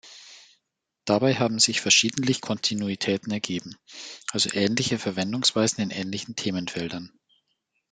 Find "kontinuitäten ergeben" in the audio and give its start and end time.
2.41-3.75